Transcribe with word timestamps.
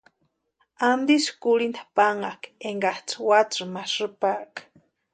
¿Antisï 0.89 1.31
kurhinta 1.41 1.81
pánhaka 1.97 2.47
énkaksï 2.69 3.15
watsïni 3.27 3.71
ma 3.73 3.83
sïpaaka? 3.93 4.61